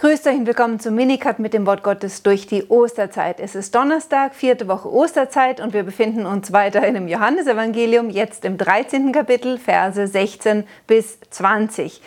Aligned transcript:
Grüßt 0.00 0.26
euch 0.28 0.36
und 0.36 0.46
willkommen 0.46 0.80
zum 0.80 0.94
Minicut 0.94 1.40
mit 1.40 1.52
dem 1.52 1.66
Wort 1.66 1.82
Gottes 1.82 2.22
durch 2.22 2.46
die 2.46 2.64
Osterzeit. 2.70 3.38
Es 3.38 3.54
ist 3.54 3.74
Donnerstag, 3.74 4.34
vierte 4.34 4.66
Woche 4.66 4.90
Osterzeit 4.90 5.60
und 5.60 5.74
wir 5.74 5.82
befinden 5.82 6.24
uns 6.24 6.52
weiterhin 6.52 6.96
im 6.96 7.06
Johannesevangelium, 7.06 8.08
jetzt 8.08 8.46
im 8.46 8.56
13. 8.56 9.12
Kapitel, 9.12 9.58
Verse 9.58 10.06
16 10.06 10.64
bis 10.86 11.18
20. 11.28 12.00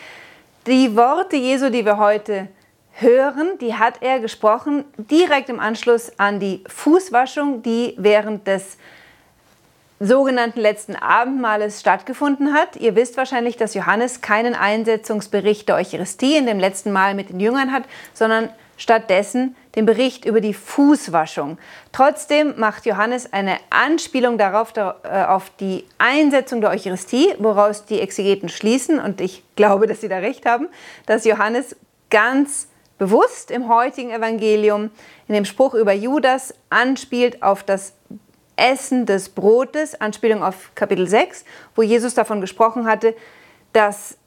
Die 0.66 0.96
Worte 0.96 1.36
Jesu, 1.36 1.70
die 1.70 1.86
wir 1.86 2.00
heute 2.00 2.48
hören, 2.93 3.60
die 3.61 3.75
hat 3.75 4.02
er 4.02 4.20
gesprochen 4.20 4.86
direkt 4.98 5.50
im 5.50 5.60
Anschluss 5.60 6.14
an 6.18 6.39
die 6.39 6.64
Fußwaschung, 6.66 7.62
die 7.62 7.94
während 8.00 8.48
des 8.48 8.80
sogenannten 10.00 10.60
letzten 10.60 10.96
Abendmahles 10.96 11.80
stattgefunden 11.80 12.54
hat. 12.54 12.75
Ihr 12.75 12.96
wisst 12.96 13.18
wahrscheinlich, 13.18 13.57
dass 13.57 13.73
Johannes 13.73 14.21
keinen 14.21 14.55
Einsetzungsbericht 14.55 15.69
der 15.69 15.75
Eucharistie 15.75 16.36
in 16.36 16.46
dem 16.46 16.60
letzten 16.60 16.92
Mahl 16.92 17.14
mit 17.14 17.29
den 17.29 17.39
Jüngern 17.39 17.71
hat, 17.71 17.83
sondern 18.14 18.50
stattdessen 18.78 19.56
den 19.75 19.86
Bericht 19.86 20.25
über 20.25 20.42
die 20.42 20.54
Fußwaschung. 20.54 21.57
Trotzdem 21.92 22.54
macht 22.57 22.86
Johannes 22.86 23.32
eine 23.32 23.57
Anspielung 23.69 24.38
darauf, 24.38 24.74
äh, 24.75 24.92
auf 25.25 25.52
die 25.60 25.86
Einsetzung 25.97 26.61
der 26.61 26.71
Eucharistie, 26.71 27.33
woraus 27.39 27.86
die 27.86 28.00
Exegeten 28.00 28.50
schließen, 28.50 29.00
und 29.00 29.21
ich 29.21 29.44
glaube, 29.55 29.88
dass 29.88 30.02
sie 30.02 30.10
da 30.10 30.18
recht 30.18 30.46
haben, 30.46 30.68
dass 31.05 31.25
Johannes 31.25 31.75
ganz 32.09 32.67
bewusst 32.97 33.52
im 33.52 33.69
heutigen 33.69 34.11
Evangelium 34.11 34.91
in 35.28 35.33
dem 35.33 35.45
Spruch 35.45 35.73
über 35.73 35.94
Judas 35.94 36.53
anspielt 36.69 37.41
auf 37.41 37.64
das 37.64 37.94
Essen 38.56 39.06
des 39.06 39.30
Brotes, 39.30 40.00
Anspielung 40.00 40.44
auf 40.44 40.72
Kapitel 40.75 41.08
6, 41.08 41.45
wo 41.75 41.81
Jesus 41.81 42.14
davon 42.14 42.42
gesprochen 42.42 42.86
hatte, 42.86 43.16
dass 43.72 44.17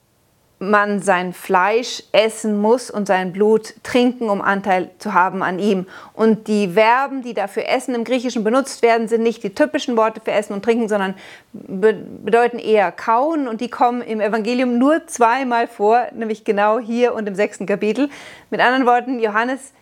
man 0.59 1.01
sein 1.01 1.33
Fleisch 1.33 2.03
essen 2.11 2.59
muss 2.59 2.89
und 2.89 3.05
sein 3.05 3.31
Blut 3.31 3.75
trinken, 3.83 4.29
um 4.29 4.41
Anteil 4.41 4.89
zu 4.97 5.13
haben 5.13 5.43
an 5.43 5.59
ihm. 5.59 5.85
Und 6.13 6.47
die 6.47 6.69
Verben, 6.69 7.21
die 7.21 7.35
dafür 7.35 7.67
Essen 7.67 7.93
im 7.93 8.03
Griechischen 8.03 8.43
benutzt 8.43 8.81
werden, 8.81 9.07
sind 9.07 9.21
nicht 9.21 9.43
die 9.43 9.53
typischen 9.53 9.97
Worte 9.97 10.19
für 10.19 10.31
Essen 10.31 10.53
und 10.53 10.65
Trinken, 10.65 10.89
sondern 10.89 11.13
be 11.53 11.93
bedeuten 11.93 12.57
eher 12.57 12.91
kauen. 12.91 13.47
Und 13.47 13.61
die 13.61 13.69
kommen 13.69 14.01
im 14.01 14.19
Evangelium 14.19 14.79
nur 14.79 15.05
zweimal 15.05 15.67
vor, 15.67 16.07
nämlich 16.13 16.43
genau 16.43 16.79
hier 16.79 17.13
und 17.13 17.27
im 17.27 17.35
sechsten 17.35 17.67
Kapitel. 17.67 18.09
Mit 18.49 18.59
anderen 18.59 18.87
Worten, 18.87 19.19
Johannes 19.19 19.73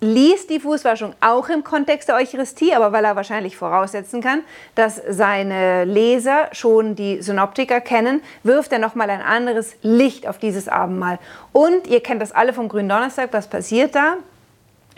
liest 0.00 0.50
die 0.50 0.60
Fußwaschung 0.60 1.14
auch 1.20 1.48
im 1.48 1.64
Kontext 1.64 2.08
der 2.08 2.16
Eucharistie, 2.16 2.74
aber 2.74 2.92
weil 2.92 3.04
er 3.04 3.16
wahrscheinlich 3.16 3.56
voraussetzen 3.56 4.20
kann, 4.20 4.42
dass 4.74 5.00
seine 5.08 5.84
Leser 5.84 6.48
schon 6.52 6.94
die 6.94 7.20
Synoptiker 7.20 7.80
kennen, 7.80 8.22
wirft 8.42 8.72
er 8.72 8.78
nochmal 8.78 9.10
ein 9.10 9.22
anderes 9.22 9.76
Licht 9.82 10.28
auf 10.28 10.38
dieses 10.38 10.68
Abendmahl. 10.68 11.18
Und 11.52 11.86
ihr 11.88 12.00
kennt 12.00 12.22
das 12.22 12.32
alle 12.32 12.52
vom 12.52 12.68
Grünen 12.68 12.88
Donnerstag, 12.88 13.32
was 13.32 13.48
passiert 13.48 13.94
da? 13.94 14.16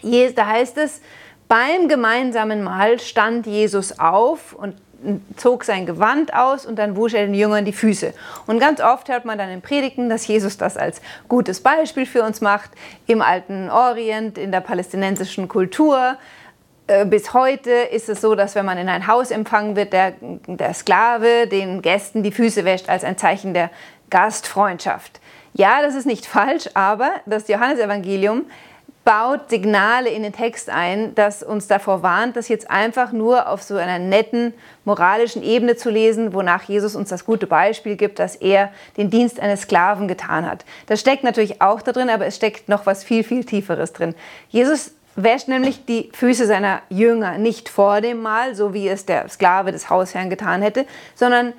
Da 0.03 0.47
heißt 0.47 0.79
es, 0.79 1.01
beim 1.49 1.89
gemeinsamen 1.89 2.63
Mahl 2.63 3.01
stand 3.01 3.47
Jesus 3.47 3.99
auf 3.99 4.53
und 4.53 4.77
zog 5.37 5.65
sein 5.65 5.87
Gewand 5.87 6.35
aus 6.35 6.67
und 6.67 6.79
dann 6.79 6.97
wusch 6.97 7.15
er 7.15 7.27
den 7.27 7.35
Jüngern 7.35 7.65
die 7.65 7.73
Füße. 7.73 8.13
Und 8.47 8.61
ganz 8.61 8.81
oft 8.81 9.09
hört 9.09 9.25
man 9.25 9.39
dann 9.39 9.51
in 9.51 9.63
Predigten, 9.63 10.09
dass 10.09 10.27
Jesus 10.27 10.57
das 10.57 10.77
als 10.77 11.01
gutes 11.29 11.61
Beispiel 11.61 12.07
für 12.07 12.23
uns 12.23 12.41
macht, 12.41 12.71
im 13.07 13.23
alten 13.23 13.71
Orient, 13.71 14.39
in 14.39 14.53
der 14.53 14.61
palästinensischen 14.61 15.49
Kultur. 15.49 16.17
Äh, 16.87 17.05
bis 17.07 17.33
heute 17.33 17.71
ist 17.71 18.09
es 18.09 18.21
so, 18.21 18.35
dass 18.35 18.55
wenn 18.55 18.67
man 18.67 18.79
in 18.79 18.89
ein 18.89 19.07
Haus 19.07 19.31
empfangen 19.31 19.77
wird, 19.77 19.93
der, 19.93 20.15
der 20.21 20.75
Sklave 20.75 21.47
den 21.47 21.83
Gästen 21.83 22.23
die 22.23 22.33
Füße 22.33 22.65
wäscht 22.65 22.89
als 22.89 23.05
ein 23.05 23.17
Zeichen 23.17 23.55
der 23.55 23.71
Gastfreundschaft. 24.11 25.21
Ja, 25.53 25.83
das 25.83 25.95
ist 25.95 26.07
nicht 26.07 26.27
falsch, 26.27 26.69
aber 26.75 27.11
das 27.27 27.49
Johannesevangelium 27.49 28.45
baut 29.11 29.51
Signale 29.51 30.09
in 30.09 30.23
den 30.23 30.33
Text 30.33 30.71
ein, 30.71 31.17
das 31.17 31.43
uns 31.43 31.67
davor 31.67 32.05
warnt, 32.05 32.37
das 32.37 32.47
jetzt 32.47 32.71
einfach 32.71 33.11
nur 33.11 33.49
auf 33.49 33.61
so 33.61 33.75
einer 33.75 33.99
netten 33.99 34.55
moralischen 34.85 35.43
Ebene 35.43 35.75
zu 35.75 35.91
lesen, 35.91 36.33
wonach 36.33 36.63
Jesus 36.63 36.95
uns 36.95 37.09
das 37.09 37.25
gute 37.25 37.49
Beispiel 37.49 37.97
gibt, 37.97 38.21
dass 38.21 38.37
er 38.37 38.71
den 38.97 39.11
Dienst 39.11 39.41
eines 39.41 39.63
Sklaven 39.63 40.07
getan 40.07 40.49
hat. 40.49 40.65
Das 40.87 41.01
steckt 41.01 41.25
natürlich 41.25 41.61
auch 41.61 41.83
da 41.83 41.91
drin, 41.91 42.09
aber 42.09 42.27
es 42.27 42.37
steckt 42.37 42.69
noch 42.69 42.87
was 42.87 43.03
viel, 43.03 43.25
viel 43.25 43.45
Tieferes 43.45 43.93
drin. 43.93 44.15
Jesus 44.49 44.93
wäscht 45.17 45.49
nämlich 45.49 45.85
die 45.87 46.13
Füße 46.15 46.47
seiner 46.47 46.81
Jünger 46.89 47.37
nicht 47.37 47.69
vor 47.69 48.01
dem 48.01 48.23
Mahl, 48.23 48.55
so 48.55 48.75
wie 48.75 48.89
es 48.89 49.07
der 49.07 49.29
Sklave 49.29 49.73
des 49.73 49.91
Hausherrn 49.91 50.31
getan 50.31 50.63
hätte, 50.63 50.87
sondern 51.17 51.53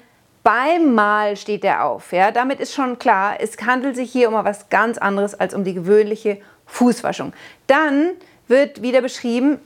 beim 0.44 0.95
Mahl 0.95 1.35
steht 1.35 1.66
er 1.66 1.83
auf. 1.83 2.13
Ja? 2.13 2.31
Damit 2.31 2.62
ist 2.62 2.73
schon 2.73 2.97
klar, 2.97 3.35
es 3.41 3.57
handelt 3.57 3.97
sich 3.97 4.09
hier 4.09 4.29
um 4.29 4.35
etwas 4.35 4.69
ganz 4.69 4.97
anderes 4.97 5.38
als 5.38 5.53
um 5.53 5.66
die 5.66 5.73
gewöhnliche 5.73 6.38
Fußwaschung. 6.71 7.33
Dann 7.67 8.11
wird 8.47 8.81
wieder 8.81 9.01
beschrieben 9.01 9.59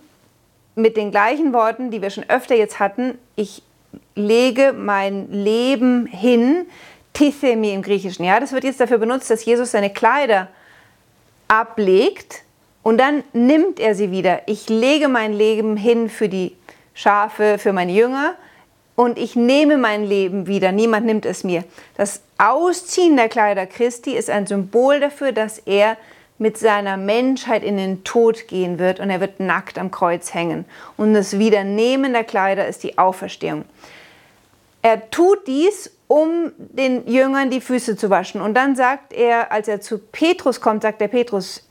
mit 0.75 0.97
den 0.97 1.11
gleichen 1.11 1.53
Worten, 1.53 1.91
die 1.91 2.01
wir 2.01 2.09
schon 2.09 2.29
öfter 2.29 2.55
jetzt 2.55 2.79
hatten, 2.79 3.17
ich 3.35 3.63
lege 4.16 4.73
mein 4.73 5.31
Leben 5.31 6.05
hin, 6.05 6.66
tithemi 7.13 7.73
im 7.73 7.81
Griechischen. 7.81 8.25
Ja, 8.25 8.39
das 8.39 8.51
wird 8.51 8.66
jetzt 8.66 8.79
dafür 8.79 8.97
benutzt, 8.97 9.29
dass 9.29 9.45
Jesus 9.45 9.71
seine 9.71 9.89
Kleider 9.89 10.49
ablegt 11.47 12.43
und 12.83 12.97
dann 12.97 13.23
nimmt 13.31 13.79
er 13.79 13.95
sie 13.95 14.11
wieder. 14.11 14.41
Ich 14.47 14.67
lege 14.67 15.07
mein 15.07 15.31
Leben 15.31 15.77
hin 15.77 16.09
für 16.09 16.27
die 16.27 16.55
Schafe, 16.93 17.57
für 17.57 17.72
meine 17.72 17.93
Jünger 17.93 18.35
und 18.95 19.17
ich 19.17 19.35
nehme 19.35 19.77
mein 19.77 20.03
Leben 20.03 20.47
wieder. 20.47 20.72
Niemand 20.72 21.05
nimmt 21.05 21.25
es 21.25 21.43
mir. 21.43 21.63
Das 21.95 22.22
Ausziehen 22.37 23.16
der 23.16 23.29
Kleider 23.29 23.66
Christi 23.66 24.11
ist 24.11 24.29
ein 24.29 24.47
Symbol 24.47 24.99
dafür, 24.99 25.31
dass 25.31 25.59
er 25.59 25.97
mit 26.38 26.57
seiner 26.57 26.97
Menschheit 26.97 27.63
in 27.63 27.78
den 27.78 28.03
Tod 28.03 28.47
gehen 28.47 28.78
wird 28.78 29.00
und 29.00 29.09
er 29.09 29.22
wird 29.22 29.40
nackt 29.40 29.78
am 29.79 29.91
Kreuz 29.91 30.34
hängen. 30.34 30.66
Und 30.97 31.13
das 31.13 31.40
Wiedernehmen 31.40 32.13
der 32.13 32.23
Kleider 32.23 32.68
ist 32.68 32.84
die 32.84 32.97
Auferstehung. 32.97 33.66
Er 34.81 35.09
tut 35.09 35.47
dies, 35.47 35.91
um 36.07 36.51
den 36.57 37.07
Jüngern 37.07 37.50
die 37.50 37.62
Füße 37.62 37.97
zu 37.97 38.09
waschen. 38.09 38.41
Und 38.41 38.53
dann 38.53 38.75
sagt 38.75 39.13
er, 39.13 39.51
als 39.51 39.68
er 39.68 39.81
zu 39.81 39.97
Petrus 39.97 40.62
kommt, 40.62 40.84
sagt 40.84 41.01
der 41.01 41.07
Petrus, 41.07 41.65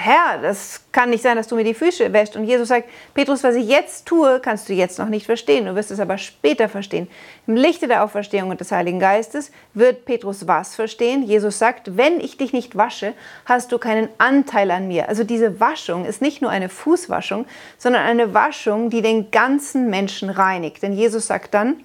Herr, 0.00 0.38
das 0.40 0.82
kann 0.92 1.10
nicht 1.10 1.24
sein, 1.24 1.36
dass 1.36 1.48
du 1.48 1.56
mir 1.56 1.64
die 1.64 1.74
Füße 1.74 2.12
wäschst. 2.12 2.36
Und 2.36 2.44
Jesus 2.44 2.68
sagt, 2.68 2.88
Petrus, 3.14 3.42
was 3.42 3.56
ich 3.56 3.66
jetzt 3.66 4.06
tue, 4.06 4.38
kannst 4.38 4.68
du 4.68 4.72
jetzt 4.72 4.96
noch 5.00 5.08
nicht 5.08 5.26
verstehen. 5.26 5.66
Du 5.66 5.74
wirst 5.74 5.90
es 5.90 5.98
aber 5.98 6.18
später 6.18 6.68
verstehen. 6.68 7.08
Im 7.48 7.56
Lichte 7.56 7.88
der 7.88 8.04
Auferstehung 8.04 8.50
und 8.50 8.60
des 8.60 8.70
Heiligen 8.70 9.00
Geistes 9.00 9.50
wird 9.74 10.04
Petrus 10.04 10.46
was 10.46 10.76
verstehen. 10.76 11.24
Jesus 11.24 11.58
sagt, 11.58 11.96
wenn 11.96 12.20
ich 12.20 12.36
dich 12.36 12.52
nicht 12.52 12.76
wasche, 12.76 13.12
hast 13.44 13.72
du 13.72 13.78
keinen 13.78 14.08
Anteil 14.18 14.70
an 14.70 14.86
mir. 14.86 15.08
Also 15.08 15.24
diese 15.24 15.58
Waschung 15.58 16.04
ist 16.04 16.22
nicht 16.22 16.42
nur 16.42 16.52
eine 16.52 16.68
Fußwaschung, 16.68 17.46
sondern 17.76 18.06
eine 18.06 18.34
Waschung, 18.34 18.90
die 18.90 19.02
den 19.02 19.32
ganzen 19.32 19.90
Menschen 19.90 20.30
reinigt. 20.30 20.80
Denn 20.80 20.92
Jesus 20.92 21.26
sagt 21.26 21.54
dann, 21.54 21.82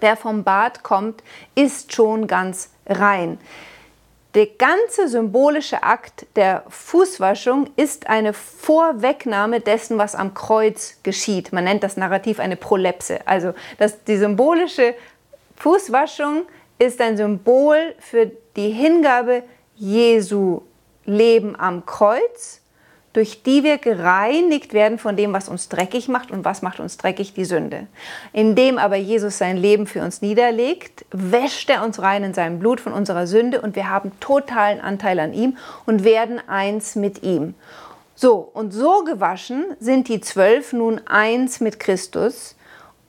wer 0.00 0.16
vom 0.16 0.42
Bad 0.42 0.82
kommt, 0.82 1.22
ist 1.54 1.94
schon 1.94 2.26
ganz 2.26 2.70
rein. 2.88 3.38
Der 4.34 4.46
ganze 4.46 5.06
symbolische 5.06 5.84
Akt 5.84 6.26
der 6.34 6.64
Fußwaschung 6.68 7.70
ist 7.76 8.08
eine 8.08 8.32
Vorwegnahme 8.32 9.60
dessen, 9.60 9.96
was 9.96 10.16
am 10.16 10.34
Kreuz 10.34 10.98
geschieht. 11.04 11.52
Man 11.52 11.64
nennt 11.64 11.84
das 11.84 11.96
Narrativ 11.96 12.40
eine 12.40 12.56
Prolepse. 12.56 13.20
Also 13.26 13.54
das, 13.78 14.02
die 14.02 14.16
symbolische 14.16 14.94
Fußwaschung 15.56 16.46
ist 16.80 17.00
ein 17.00 17.16
Symbol 17.16 17.94
für 18.00 18.32
die 18.56 18.70
Hingabe 18.70 19.44
Jesu 19.76 20.62
Leben 21.04 21.54
am 21.54 21.86
Kreuz 21.86 22.60
durch 23.14 23.42
die 23.44 23.62
wir 23.62 23.78
gereinigt 23.78 24.74
werden 24.74 24.98
von 24.98 25.16
dem, 25.16 25.32
was 25.32 25.48
uns 25.48 25.68
dreckig 25.68 26.08
macht. 26.08 26.30
Und 26.30 26.44
was 26.44 26.60
macht 26.60 26.80
uns 26.80 26.98
dreckig? 26.98 27.32
Die 27.32 27.44
Sünde. 27.44 27.86
Indem 28.32 28.76
aber 28.76 28.96
Jesus 28.96 29.38
sein 29.38 29.56
Leben 29.56 29.86
für 29.86 30.02
uns 30.02 30.20
niederlegt, 30.20 31.06
wäscht 31.10 31.70
er 31.70 31.84
uns 31.84 32.02
rein 32.02 32.24
in 32.24 32.34
seinem 32.34 32.58
Blut 32.58 32.80
von 32.80 32.92
unserer 32.92 33.26
Sünde 33.26 33.62
und 33.62 33.76
wir 33.76 33.88
haben 33.88 34.12
totalen 34.20 34.80
Anteil 34.80 35.20
an 35.20 35.32
ihm 35.32 35.56
und 35.86 36.04
werden 36.04 36.40
eins 36.48 36.96
mit 36.96 37.22
ihm. 37.22 37.54
So, 38.16 38.50
und 38.52 38.72
so 38.72 39.04
gewaschen 39.04 39.64
sind 39.80 40.08
die 40.08 40.20
zwölf 40.20 40.72
nun 40.72 41.00
eins 41.06 41.60
mit 41.60 41.78
Christus 41.80 42.56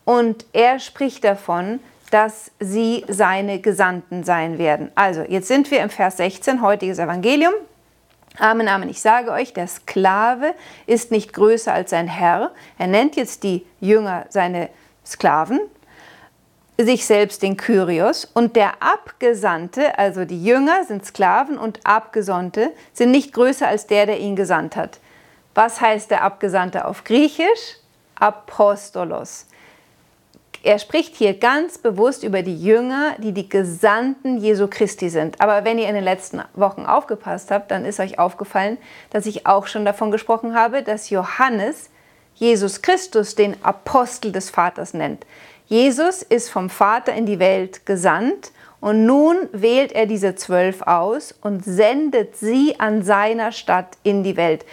und 0.03 0.45
er 0.53 0.79
spricht 0.79 1.23
davon, 1.23 1.79
dass 2.11 2.51
sie 2.59 3.03
seine 3.07 3.59
Gesandten 3.59 4.23
sein 4.23 4.59
werden. 4.59 4.91
Also, 4.93 5.21
jetzt 5.21 5.47
sind 5.47 5.71
wir 5.71 5.81
im 5.81 5.89
Vers 5.89 6.17
16, 6.17 6.61
heutiges 6.61 6.99
Evangelium. 6.99 7.53
Amen, 8.37 8.67
Amen. 8.67 8.89
Ich 8.89 9.01
sage 9.01 9.31
euch, 9.31 9.53
der 9.53 9.67
Sklave 9.67 10.55
ist 10.87 11.11
nicht 11.11 11.31
größer 11.31 11.73
als 11.73 11.91
sein 11.91 12.07
Herr. 12.07 12.51
Er 12.77 12.87
nennt 12.87 13.15
jetzt 13.15 13.43
die 13.43 13.65
Jünger 13.79 14.25
seine 14.29 14.69
Sklaven, 15.05 15.59
sich 16.77 17.05
selbst 17.05 17.43
den 17.43 17.55
Kyrios. 17.55 18.25
Und 18.25 18.57
der 18.57 18.81
Abgesandte, 18.81 19.97
also 19.97 20.25
die 20.25 20.43
Jünger 20.43 20.83
sind 20.83 21.05
Sklaven 21.05 21.57
und 21.57 21.79
Abgesandte 21.85 22.73
sind 22.91 23.11
nicht 23.11 23.33
größer 23.33 23.67
als 23.67 23.87
der, 23.87 24.05
der 24.05 24.19
ihn 24.19 24.35
gesandt 24.35 24.75
hat. 24.75 24.99
Was 25.53 25.79
heißt 25.79 26.11
der 26.11 26.23
Abgesandte 26.23 26.85
auf 26.85 27.05
Griechisch? 27.05 27.77
Apostolos. 28.15 29.47
Er 30.65 30.79
spricht 30.79 31.15
hier 31.15 31.35
ganz 31.35 31.77
bewusst 31.77 32.23
über 32.23 32.41
die 32.41 32.57
Jünger, 32.57 33.13
die 33.19 33.33
die 33.33 33.47
Gesandten 33.47 34.37
Jesu 34.39 34.67
Christi 34.67 35.09
sind. 35.09 35.39
Aber 35.39 35.63
wenn 35.63 35.77
ihr 35.77 35.87
in 35.87 35.93
den 35.93 36.03
letzten 36.03 36.41
Wochen 36.55 36.87
aufgepasst 36.87 37.51
habt, 37.51 37.69
dann 37.69 37.85
ist 37.85 37.99
euch 37.99 38.17
aufgefallen, 38.17 38.79
dass 39.11 39.27
ich 39.27 39.45
auch 39.45 39.67
schon 39.67 39.85
davon 39.85 40.09
gesprochen 40.09 40.55
habe, 40.55 40.81
dass 40.81 41.11
Johannes 41.11 41.91
Jesus 42.33 42.81
Christus 42.81 43.35
den 43.35 43.63
Apostel 43.63 44.31
des 44.31 44.49
Vaters 44.49 44.95
nennt. 44.95 45.27
Jesus 45.67 46.23
ist 46.23 46.49
vom 46.49 46.71
Vater 46.71 47.13
in 47.13 47.27
die 47.27 47.39
Welt 47.39 47.85
gesandt 47.85 48.51
und 48.81 49.05
nun 49.05 49.37
wählt 49.51 49.91
er 49.91 50.07
diese 50.07 50.33
zwölf 50.33 50.81
aus 50.81 51.33
und 51.41 51.63
sendet 51.63 52.37
sie 52.37 52.79
an 52.79 53.03
seiner 53.03 53.51
Stadt 53.51 53.97
in 54.01 54.23
die 54.23 54.35
Welt. 54.35 54.65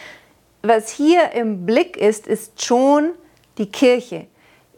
Was 0.62 0.91
hier 0.91 1.33
im 1.33 1.67
Blick 1.67 1.99
ist, 1.99 2.27
ist 2.27 2.65
schon 2.65 3.11
die 3.59 3.71
Kirche. 3.71 4.27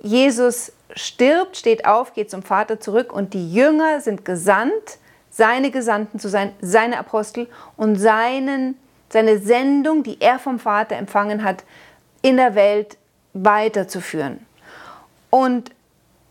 Jesus 0.02 0.72
stirbt, 0.94 1.56
steht 1.56 1.86
auf, 1.86 2.14
geht 2.14 2.30
zum 2.30 2.42
Vater 2.42 2.80
zurück 2.80 3.12
und 3.12 3.34
die 3.34 3.52
Jünger 3.52 4.00
sind 4.00 4.24
gesandt, 4.24 4.98
seine 5.30 5.70
Gesandten 5.70 6.18
zu 6.20 6.28
sein, 6.28 6.52
seine 6.60 6.98
Apostel 6.98 7.48
und 7.76 7.96
seinen, 7.96 8.78
seine 9.08 9.38
Sendung, 9.38 10.02
die 10.02 10.20
er 10.20 10.38
vom 10.38 10.58
Vater 10.58 10.96
empfangen 10.96 11.42
hat, 11.42 11.64
in 12.22 12.36
der 12.36 12.54
Welt 12.54 12.96
weiterzuführen. 13.32 14.46
Und 15.30 15.73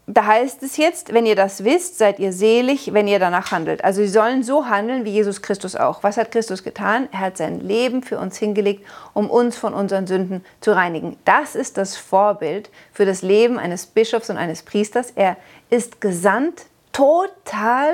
da 0.05 0.25
heißt 0.25 0.61
es 0.63 0.75
jetzt, 0.75 1.13
wenn 1.13 1.25
ihr 1.25 1.37
das 1.37 1.63
wisst, 1.63 1.97
seid 1.97 2.19
ihr 2.19 2.33
selig, 2.33 2.93
wenn 2.93 3.07
ihr 3.07 3.19
danach 3.19 3.51
handelt. 3.51 3.85
Also 3.85 4.01
sie 4.01 4.09
sollen 4.09 4.43
so 4.43 4.65
handeln 4.65 5.05
wie 5.05 5.11
Jesus 5.11 5.41
Christus 5.41 5.77
auch. 5.77 6.03
Was 6.03 6.17
hat 6.17 6.31
Christus 6.31 6.63
getan? 6.63 7.07
Er 7.13 7.19
hat 7.19 7.37
sein 7.37 7.61
Leben 7.61 8.03
für 8.03 8.19
uns 8.19 8.37
hingelegt, 8.37 8.85
um 9.13 9.29
uns 9.29 9.55
von 9.55 9.73
unseren 9.73 10.05
Sünden 10.05 10.43
zu 10.59 10.73
reinigen. 10.73 11.15
Das 11.23 11.55
ist 11.55 11.77
das 11.77 11.95
Vorbild 11.95 12.69
für 12.91 13.05
das 13.05 13.21
Leben 13.21 13.57
eines 13.57 13.85
Bischofs 13.85 14.29
und 14.29 14.35
eines 14.35 14.63
Priesters. 14.63 15.11
Er 15.15 15.37
ist 15.69 16.01
gesandt, 16.01 16.65
total 16.91 17.93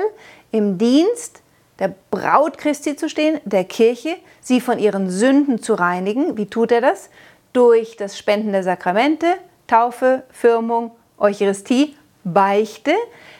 im 0.50 0.78
Dienst 0.78 1.42
der 1.78 1.94
Braut 2.10 2.58
Christi 2.58 2.96
zu 2.96 3.08
stehen, 3.08 3.40
der 3.44 3.64
Kirche, 3.64 4.16
sie 4.40 4.60
von 4.60 4.80
ihren 4.80 5.10
Sünden 5.10 5.62
zu 5.62 5.74
reinigen. 5.74 6.36
Wie 6.36 6.46
tut 6.46 6.72
er 6.72 6.80
das? 6.80 7.08
Durch 7.52 7.96
das 7.96 8.18
Spenden 8.18 8.52
der 8.52 8.64
Sakramente, 8.64 9.26
Taufe, 9.68 10.24
Firmung, 10.30 10.90
Eucharistie 11.16 11.96
Beichte, 12.24 12.92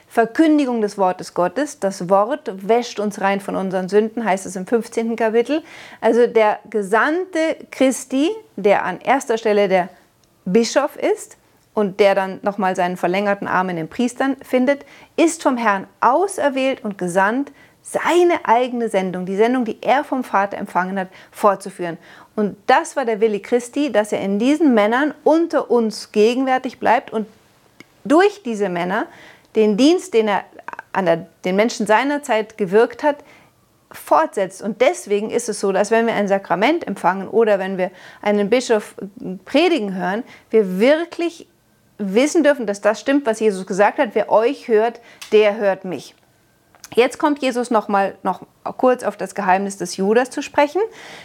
Verkündigung 0.09 0.81
des 0.81 0.99
Wortes 0.99 1.35
Gottes. 1.35 1.79
Das 1.79 2.09
Wort 2.09 2.51
wäscht 2.67 2.99
uns 2.99 3.21
rein 3.21 3.41
von 3.41 3.55
unseren 3.55 3.89
Sünden, 3.89 4.25
heißt 4.25 4.45
es 4.45 4.57
im 4.57 4.67
15. 4.67 5.15
Kapitel. 5.17 5.63
Also 6.01 6.27
der 6.27 6.59
Gesandte 6.69 7.57
Christi, 7.71 8.31
der 8.57 8.85
an 8.85 9.01
erster 9.01 9.39
Stelle 9.39 9.69
der 9.69 9.89
Bischof 10.45 10.97
ist 10.97 11.37
und 11.75 12.01
der 12.01 12.15
dann 12.15 12.41
nochmal 12.43 12.75
seinen 12.75 12.97
verlängerten 12.97 13.47
Arm 13.47 13.69
in 13.69 13.77
den 13.77 13.89
Priestern 13.89 14.37
findet, 14.43 14.85
ist 15.17 15.43
vom 15.43 15.57
Herrn 15.57 15.87
auserwählt 16.01 16.83
und 16.83 16.99
gesandt, 16.99 17.53
seine 17.83 18.45
eigene 18.45 18.89
Sendung, 18.89 19.27
die 19.27 19.37
Sendung, 19.37 19.65
die 19.65 19.79
er 19.81 20.05
vom 20.05 20.23
Vater 20.23 20.59
empfangen 20.59 20.99
hat, 20.99 21.09
fortzuführen. 21.31 21.99
Und 22.37 22.57
das 22.67 22.95
war 22.97 23.05
der 23.05 23.21
Wille 23.21 23.41
Christi, 23.41 23.91
dass 23.91 24.13
er 24.13 24.21
in 24.21 24.39
diesen 24.39 24.75
Männern 24.75 25.15
unter 25.25 25.71
uns 25.71 26.13
gegenwärtig 26.13 26.79
bleibt 26.79 27.13
und 27.13 27.27
durch 28.05 28.43
diese 28.43 28.69
Männer 28.69 29.07
den 29.57 29.77
Dienst, 29.77 30.15
den 30.15 30.29
er 30.29 30.45
an 30.93 31.07
der, 31.07 31.27
den 31.45 31.57
Menschen 31.57 31.87
seiner 31.87 32.23
Zeit 32.23 32.59
gewirkt 32.59 33.03
hat, 33.03 33.17
fortsetzt. 33.93 34.63
Und 34.63 34.81
deswegen 34.81 35.31
ist 35.31 35.49
es 35.49 35.61
so, 35.61 35.73
dass 35.73 35.91
wenn 35.91 36.07
wir 36.07 36.15
ein 36.15 36.29
Sakrament 36.29 36.87
empfangen 36.87 37.29
oder 37.29 37.59
wenn 37.59 37.77
wir 37.77 37.91
einen 38.23 38.51
Bischof 38.51 38.95
predigen 39.45 39.95
hören, 39.95 40.23
wir 40.51 40.79
wirklich 40.79 41.49
wissen 41.99 42.43
dürfen, 42.43 42.67
dass 42.67 42.81
das 42.81 43.01
stimmt, 43.01 43.27
was 43.27 43.41
Jesus 43.41 43.67
gesagt 43.67 43.99
hat. 43.99 44.11
Wer 44.15 44.31
euch 44.31 44.69
hört, 44.69 45.01
der 45.33 45.57
hört 45.57 45.85
mich. 45.85 46.15
Jetzt 46.95 47.19
kommt 47.19 47.41
Jesus 47.41 47.71
noch 47.71 47.87
mal 47.87 48.17
noch 48.25 48.43
kurz 48.77 49.05
auf 49.05 49.17
das 49.17 49.37
Geheimnis 49.37 49.79
des 49.79 49.97
Judas 49.97 50.31
zu 50.31 50.43
sprechen. 50.43 50.83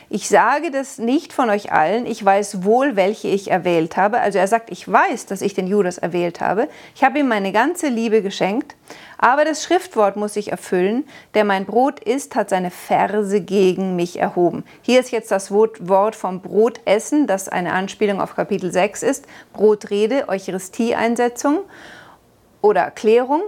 Ich 0.09 0.29
sage 0.29 0.69
das 0.69 0.99
nicht 0.99 1.33
von 1.33 1.49
euch 1.49 1.71
allen. 1.71 2.05
Ich 2.05 2.23
weiß 2.23 2.63
wohl, 2.63 2.95
welche 2.95 3.29
ich 3.29 3.49
erwählt 3.49 3.97
habe. 3.97 4.19
Also 4.19 4.37
er 4.37 4.47
sagt, 4.47 4.69
ich 4.69 4.89
weiß, 4.89 5.25
dass 5.25 5.41
ich 5.41 5.55
den 5.55 5.65
Judas 5.65 5.97
erwählt 5.97 6.39
habe. 6.39 6.69
Ich 6.93 7.03
habe 7.03 7.19
ihm 7.19 7.27
meine 7.27 7.51
ganze 7.51 7.87
Liebe 7.87 8.21
geschenkt. 8.21 8.75
Aber 9.17 9.43
das 9.43 9.63
Schriftwort 9.63 10.17
muss 10.17 10.35
sich 10.35 10.51
erfüllen. 10.51 11.03
Der 11.33 11.45
mein 11.45 11.65
Brot 11.65 11.99
isst, 11.99 12.35
hat 12.35 12.49
seine 12.51 12.69
Verse 12.69 13.41
gegen 13.41 13.95
mich 13.95 14.19
erhoben. 14.19 14.65
Hier 14.83 14.99
ist 14.99 15.11
jetzt 15.11 15.31
das 15.31 15.51
Wort 15.51 16.15
vom 16.15 16.41
Brotessen, 16.41 17.25
das 17.25 17.49
eine 17.49 17.73
Anspielung 17.73 18.21
auf 18.21 18.35
Kapitel 18.35 18.71
6 18.71 19.01
ist. 19.01 19.25
Brotrede, 19.51 20.29
Eucharistie-Einsetzung 20.29 21.61
oder 22.61 22.81
Erklärung. 22.81 23.41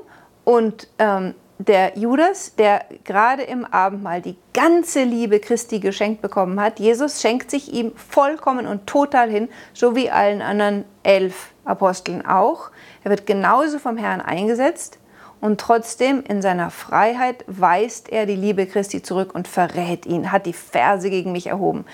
Und 0.44 0.88
ähm, 0.98 1.36
der 1.60 1.98
Judas, 1.98 2.56
der 2.56 2.86
gerade 3.04 3.44
im 3.44 3.66
Abendmahl 3.66 4.22
die 4.22 4.38
ganze 4.54 5.04
Liebe 5.04 5.40
Christi 5.40 5.80
geschenkt 5.80 6.22
bekommen 6.22 6.60
hat, 6.62 6.80
Jesus 6.80 7.22
schenkt 7.22 7.50
sich 7.50 7.74
ihm 7.74 7.94
vollkommen 7.96 8.68
und 8.68 8.86
total 8.86 9.30
hin, 9.30 9.50
so 9.74 9.96
wie 9.96 10.12
allen 10.12 10.42
anderen 10.42 10.86
elf 11.04 11.52
Aposteln 11.66 12.26
auch. 12.26 12.70
Er 13.04 13.12
wird 13.12 13.26
genauso 13.26 13.80
vom 13.80 13.98
Herrn 13.98 14.22
eingesetzt 14.22 15.00
und 15.42 15.60
trotzdem 15.60 16.24
in 16.28 16.42
seiner 16.42 16.70
Freiheit 16.70 17.44
weist 17.48 18.10
er 18.10 18.26
die 18.26 18.36
Liebe 18.36 18.68
Christi 18.68 19.02
zurück 19.02 19.34
und 19.34 19.48
verrät 19.48 20.06
ihn, 20.06 20.32
hat 20.32 20.46
die 20.46 20.54
Verse 20.54 21.10
gegen 21.10 21.32
mich 21.32 21.48
erhoben. 21.48 21.86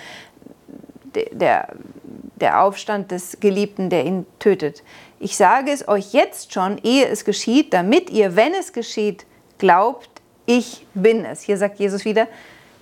Der, 1.14 1.68
der 2.36 2.62
Aufstand 2.62 3.12
des 3.12 3.38
Geliebten, 3.40 3.88
der 3.88 4.04
ihn 4.04 4.26
tötet. 4.40 4.82
Ich 5.20 5.36
sage 5.36 5.70
es 5.70 5.86
euch 5.86 6.12
jetzt 6.12 6.52
schon, 6.52 6.78
ehe 6.82 7.06
es 7.06 7.24
geschieht, 7.24 7.72
damit 7.72 8.10
ihr, 8.10 8.34
wenn 8.34 8.52
es 8.52 8.72
geschieht, 8.72 9.24
glaubt, 9.64 10.10
ich 10.44 10.86
bin 10.92 11.24
es. 11.24 11.40
Hier 11.40 11.56
sagt 11.56 11.78
Jesus 11.78 12.04
wieder, 12.04 12.28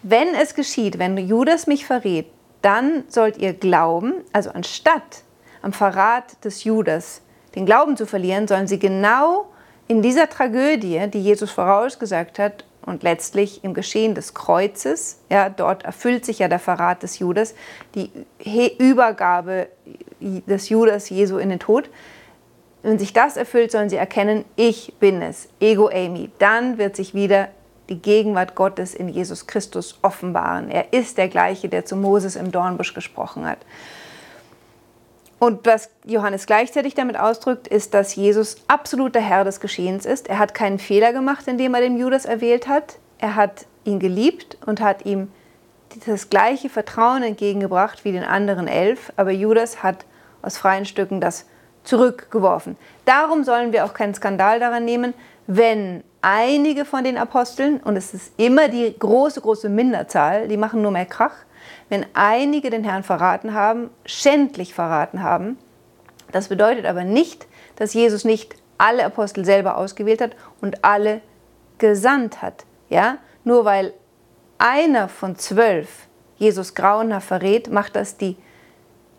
wenn 0.02 0.34
es 0.34 0.56
geschieht, 0.56 0.98
wenn 0.98 1.16
Judas 1.16 1.68
mich 1.68 1.86
verrät, 1.86 2.26
dann 2.60 3.04
sollt 3.06 3.38
ihr 3.38 3.52
glauben, 3.52 4.14
also 4.32 4.50
anstatt 4.50 5.22
am 5.62 5.72
Verrat 5.72 6.44
des 6.44 6.64
Judas 6.64 7.22
den 7.54 7.66
Glauben 7.66 7.96
zu 7.96 8.04
verlieren, 8.04 8.48
sollen 8.48 8.66
sie 8.66 8.80
genau 8.80 9.46
in 9.86 10.02
dieser 10.02 10.28
Tragödie, 10.28 11.06
die 11.06 11.20
Jesus 11.20 11.52
vorausgesagt 11.52 12.40
hat 12.40 12.64
und 12.84 13.04
letztlich 13.04 13.62
im 13.62 13.74
Geschehen 13.74 14.16
des 14.16 14.34
Kreuzes, 14.34 15.20
ja, 15.30 15.50
dort 15.50 15.84
erfüllt 15.84 16.24
sich 16.24 16.40
ja 16.40 16.48
der 16.48 16.58
Verrat 16.58 17.04
des 17.04 17.20
Judas, 17.20 17.54
die 17.94 18.10
Übergabe 18.78 19.68
des 20.20 20.68
Judas 20.68 21.10
Jesu 21.10 21.38
in 21.38 21.50
den 21.50 21.60
Tod, 21.60 21.88
wenn 22.82 22.98
sich 22.98 23.12
das 23.12 23.36
erfüllt, 23.36 23.70
sollen 23.70 23.88
sie 23.88 23.96
erkennen, 23.96 24.44
ich 24.56 24.94
bin 24.98 25.22
es, 25.22 25.48
Ego 25.60 25.88
Amy. 25.88 26.30
Dann 26.38 26.78
wird 26.78 26.96
sich 26.96 27.14
wieder 27.14 27.48
die 27.88 28.00
Gegenwart 28.00 28.54
Gottes 28.54 28.94
in 28.94 29.08
Jesus 29.08 29.46
Christus 29.46 29.98
offenbaren. 30.02 30.70
Er 30.70 30.92
ist 30.92 31.18
der 31.18 31.28
gleiche, 31.28 31.68
der 31.68 31.84
zu 31.84 31.96
Moses 31.96 32.36
im 32.36 32.50
Dornbusch 32.50 32.94
gesprochen 32.94 33.46
hat. 33.46 33.58
Und 35.38 35.66
was 35.66 35.90
Johannes 36.04 36.46
gleichzeitig 36.46 36.94
damit 36.94 37.18
ausdrückt, 37.18 37.66
ist, 37.66 37.94
dass 37.94 38.14
Jesus 38.14 38.56
absoluter 38.68 39.20
Herr 39.20 39.42
des 39.44 39.58
Geschehens 39.58 40.06
ist. 40.06 40.28
Er 40.28 40.38
hat 40.38 40.54
keinen 40.54 40.78
Fehler 40.78 41.12
gemacht, 41.12 41.48
indem 41.48 41.74
er 41.74 41.80
den 41.80 41.98
Judas 41.98 42.24
erwählt 42.24 42.68
hat. 42.68 42.98
Er 43.18 43.34
hat 43.34 43.66
ihn 43.84 43.98
geliebt 43.98 44.56
und 44.66 44.80
hat 44.80 45.04
ihm 45.04 45.32
das 46.06 46.30
gleiche 46.30 46.68
Vertrauen 46.68 47.22
entgegengebracht 47.22 48.04
wie 48.04 48.12
den 48.12 48.22
anderen 48.22 48.68
elf. 48.68 49.12
Aber 49.16 49.32
Judas 49.32 49.82
hat 49.82 50.04
aus 50.42 50.58
freien 50.58 50.86
Stücken 50.86 51.20
das 51.20 51.44
zurückgeworfen. 51.84 52.76
Darum 53.04 53.44
sollen 53.44 53.72
wir 53.72 53.84
auch 53.84 53.94
keinen 53.94 54.14
Skandal 54.14 54.60
daran 54.60 54.84
nehmen, 54.84 55.14
wenn 55.46 56.04
einige 56.20 56.84
von 56.84 57.04
den 57.04 57.18
Aposteln, 57.18 57.78
und 57.78 57.96
es 57.96 58.14
ist 58.14 58.32
immer 58.36 58.68
die 58.68 58.94
große, 58.98 59.40
große 59.40 59.68
Minderzahl, 59.68 60.48
die 60.48 60.56
machen 60.56 60.82
nur 60.82 60.92
mehr 60.92 61.06
Krach, 61.06 61.34
wenn 61.88 62.06
einige 62.14 62.70
den 62.70 62.84
Herrn 62.84 63.02
verraten 63.02 63.54
haben, 63.54 63.90
schändlich 64.06 64.74
verraten 64.74 65.22
haben. 65.22 65.58
Das 66.30 66.48
bedeutet 66.48 66.86
aber 66.86 67.04
nicht, 67.04 67.46
dass 67.76 67.94
Jesus 67.94 68.24
nicht 68.24 68.54
alle 68.78 69.04
Apostel 69.04 69.44
selber 69.44 69.76
ausgewählt 69.76 70.20
hat 70.20 70.32
und 70.60 70.84
alle 70.84 71.20
gesandt 71.78 72.40
hat. 72.40 72.64
Ja? 72.88 73.18
Nur 73.44 73.64
weil 73.64 73.92
einer 74.58 75.08
von 75.08 75.36
zwölf 75.36 76.06
Jesus 76.36 76.74
grauenhaft 76.74 77.28
verrät, 77.28 77.70
macht 77.70 77.94
das 77.94 78.16
die 78.16 78.36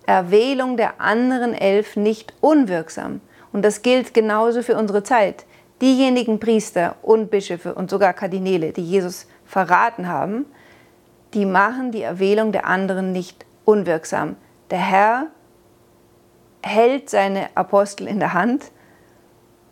Erwählung 0.05 0.77
der 0.77 0.99
anderen 0.99 1.53
elf 1.53 1.95
nicht 1.95 2.33
unwirksam. 2.41 3.21
Und 3.51 3.63
das 3.63 3.81
gilt 3.81 4.13
genauso 4.13 4.61
für 4.61 4.77
unsere 4.77 5.03
Zeit. 5.03 5.45
Diejenigen 5.81 6.39
Priester 6.39 6.95
und 7.01 7.29
Bischöfe 7.29 7.75
und 7.75 7.89
sogar 7.89 8.13
Kardinäle, 8.13 8.71
die 8.71 8.83
Jesus 8.83 9.27
verraten 9.45 10.07
haben, 10.07 10.45
die 11.33 11.45
machen 11.45 11.91
die 11.91 12.01
Erwählung 12.01 12.51
der 12.51 12.65
anderen 12.65 13.11
nicht 13.11 13.45
unwirksam. 13.65 14.35
Der 14.71 14.79
Herr 14.79 15.27
hält 16.61 17.09
seine 17.09 17.49
Apostel 17.55 18.07
in 18.07 18.19
der 18.19 18.33
Hand 18.33 18.71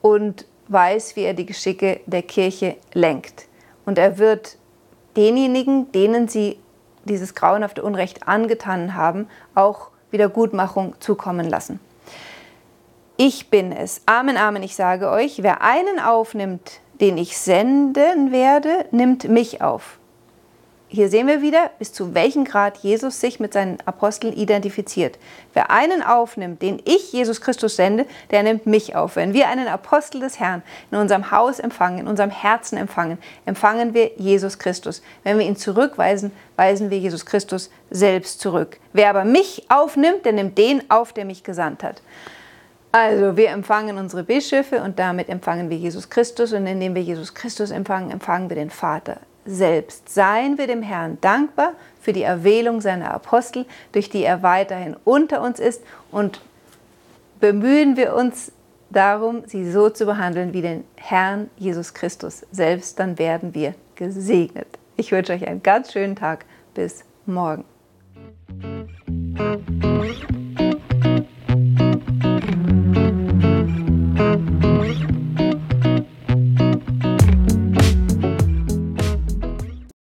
und 0.02 0.46
weiß, 0.68 1.16
wie 1.16 1.24
er 1.24 1.34
die 1.34 1.46
Geschicke 1.46 2.02
der 2.06 2.24
Kirche 2.24 2.78
lenkt. 2.94 3.48
Und 3.86 3.98
er 3.98 4.18
wird 4.18 4.58
denjenigen, 5.16 5.92
denen 5.92 6.28
sie 6.28 6.60
dieses 7.06 7.36
grauenhafte 7.36 7.84
Unrecht 7.84 8.28
angetan 8.28 8.96
haben, 8.96 9.28
auch 9.56 9.92
Wiedergutmachung 10.12 10.96
zukommen 11.00 11.50
lassen. 11.50 11.80
Ich 13.18 13.50
bin 13.50 13.72
es. 13.72 14.02
Amen, 14.06 14.38
Amen, 14.38 14.64
ich 14.64 14.76
sage 14.76 15.10
euch, 15.10 15.44
wer 15.44 15.62
einen 15.62 16.00
aufnimmt, 16.00 16.80
den 17.00 17.18
ich 17.18 17.38
senden 17.38 18.32
werde, 18.32 18.86
nimmt 18.92 19.28
mich 19.30 19.62
auf 19.62 20.01
hier 20.94 21.08
sehen 21.08 21.28
wir 21.28 21.42
wieder, 21.42 21.70
bis 21.80 21.94
zu 21.94 22.14
welchem 22.14 22.44
Grad 22.44 22.80
Jesus 22.80 23.22
sich 23.22 23.40
mit 23.40 23.54
seinen 23.54 23.78
Aposteln 23.86 24.34
identifiziert. 24.34 25.18
Wer 25.54 25.72
einen 25.72 26.04
aufnimmt, 26.04 26.62
den 26.62 26.82
ich, 26.84 27.14
Jesus 27.14 27.40
Christus, 27.40 27.78
sende, 27.78 28.06
der 28.30 28.44
nimmt 28.44 28.66
mich 28.66 28.94
auf. 28.94 29.16
Wenn 29.16 29.34
wir 29.34 29.48
einen 29.48 29.70
Apostel 29.70 30.20
des 30.20 30.42
Herrn 30.42 30.64
in 30.92 30.98
unserem 30.98 31.32
Haus 31.32 31.60
empfangen, 31.60 32.00
in 32.00 32.08
unserem 32.10 32.30
Herzen 32.30 32.78
empfangen, 32.78 33.20
empfangen 33.46 33.94
wir 33.94 34.12
Jesus 34.18 34.60
Christus. 34.60 35.02
Wenn 35.24 35.40
wir 35.40 35.46
ihn 35.46 35.56
zurückweisen, 35.56 36.34
weisen 36.58 36.90
wir 36.90 37.00
Jesus 37.00 37.26
Christus 37.26 37.72
selbst 37.90 38.42
zurück. 38.42 38.78
Wer 38.92 39.12
aber 39.12 39.24
mich 39.24 39.68
aufnimmt, 39.70 40.26
der 40.26 40.34
nimmt 40.34 40.58
den 40.58 40.92
auf, 40.92 41.14
der 41.14 41.24
mich 41.24 41.46
gesandt 41.46 41.84
hat. 41.84 42.02
Also 42.92 43.38
wir 43.38 43.52
empfangen 43.52 43.98
unsere 43.98 44.24
Bischöfe 44.24 44.84
und 44.84 45.00
damit 45.00 45.30
empfangen 45.30 45.70
wir 45.70 45.78
Jesus 45.78 46.10
Christus 46.10 46.52
und 46.52 46.68
indem 46.68 46.96
wir 46.96 47.02
Jesus 47.02 47.34
Christus 47.34 47.72
empfangen, 47.72 48.12
empfangen 48.12 48.50
wir 48.50 48.58
den 48.58 48.70
Vater 48.70 49.22
selbst. 49.46 50.10
Seien 50.10 50.58
wir 50.58 50.68
dem 50.68 50.84
Herrn 50.84 51.18
dankbar 51.22 51.74
für 52.00 52.14
die 52.14 52.24
Erwählung 52.24 52.82
seiner 52.82 53.14
Apostel, 53.14 53.66
durch 53.92 54.10
die 54.10 54.24
er 54.24 54.44
weiterhin 54.44 54.96
unter 55.04 55.42
uns 55.42 55.60
ist 55.60 55.84
und 56.12 56.42
bemühen 57.40 57.98
wir 57.98 58.16
uns 58.16 58.52
darum, 58.90 59.44
sie 59.46 59.70
so 59.70 59.90
zu 59.90 60.06
behandeln 60.06 60.54
wie 60.54 60.62
den 60.62 60.84
Herrn 60.96 61.50
Jesus 61.58 61.94
Christus 61.94 62.46
selbst, 62.52 63.00
dann 63.00 63.18
werden 63.18 63.54
wir 63.54 63.74
gesegnet. 63.96 64.68
Ich 64.98 65.12
wünsche 65.12 65.34
euch 65.34 65.48
einen 65.48 65.64
ganz 65.64 65.92
schönen 65.92 66.16
Tag. 66.16 66.46
Bis 66.74 67.04
morgen. 67.26 67.66